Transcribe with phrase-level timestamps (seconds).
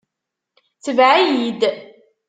[0.83, 1.61] Tbeɛ-iyi-d.